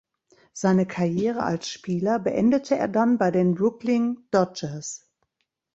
[0.51, 5.05] Seine Karriere als Spieler beendete er dann bei den Brooklyn Dodgers.